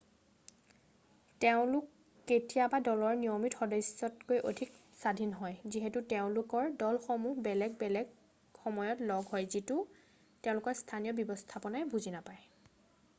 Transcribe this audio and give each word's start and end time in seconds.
তেওঁলোক 1.43 1.91
কেতিয়াবা 2.31 2.79
দলৰ 2.87 3.11
নিয়মিত 3.19 3.59
সদস্যতকৈ 3.59 4.39
অধিক 4.53 4.79
স্বাধীন 5.03 5.35
হয় 5.43 5.75
যিহেতু 5.77 6.03
তেওঁলোকৰ 6.15 6.71
দলসমূহ 6.85 7.45
বেলেগ 7.51 7.77
বেলেগ 7.85 8.17
সময়ত 8.65 9.13
লগ 9.15 9.31
হয় 9.37 9.49
যিটো 9.57 9.79
তেওঁলোকৰ 9.93 10.81
স্থানীয় 10.83 11.19
ব্যৱস্থাপনাই 11.23 11.89
বুজি 11.97 12.17
নাপায় 12.19 12.45